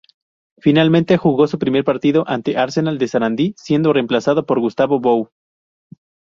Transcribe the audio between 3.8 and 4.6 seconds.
reemplazado por